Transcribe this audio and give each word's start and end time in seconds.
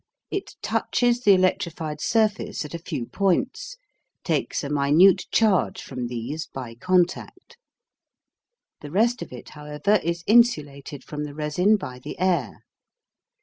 It 0.31 0.55
touches 0.63 1.19
the 1.21 1.33
electrified 1.35 2.01
surface 2.01 2.65
at 2.65 2.73
a 2.73 2.79
few 2.79 3.05
points, 3.05 3.77
takes 4.23 4.63
a 4.63 4.69
minute 4.71 5.27
charge 5.29 5.79
from 5.83 6.07
these 6.07 6.47
by 6.47 6.73
contact. 6.73 7.55
The 8.79 8.89
rest 8.89 9.21
of 9.21 9.31
it, 9.31 9.49
however, 9.49 9.99
is 10.03 10.23
insulated 10.25 11.03
from 11.03 11.23
the 11.25 11.35
resin 11.35 11.77
by 11.77 11.99
the 11.99 12.17
air. 12.17 12.63